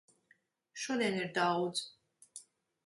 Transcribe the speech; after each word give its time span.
Šodien 0.85 1.21
ir 1.21 1.31
daudz. 1.39 1.87